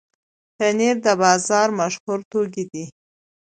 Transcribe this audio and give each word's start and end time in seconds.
پنېر 0.57 0.95
د 1.05 1.07
بازار 1.21 1.67
مشهوره 1.79 2.25
توکي 2.31 2.63
دي. 2.71 2.85